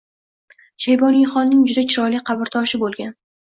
[0.85, 3.19] Shayboniyxonning juda chiroyli qabrtoshi bo‘lgan